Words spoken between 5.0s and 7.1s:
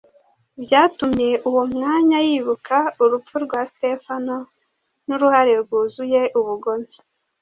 n’uruhare rwuzuye ubugome